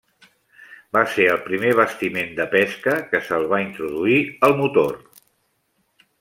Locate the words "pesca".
2.55-2.97